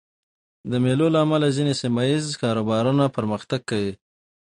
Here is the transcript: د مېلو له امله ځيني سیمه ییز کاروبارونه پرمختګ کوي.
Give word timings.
د 0.71 0.73
مېلو 0.83 1.07
له 1.13 1.19
امله 1.25 1.47
ځيني 1.57 1.73
سیمه 1.81 2.01
ییز 2.09 2.25
کاروبارونه 2.43 3.03
پرمختګ 3.17 3.61
کوي. 3.69 3.93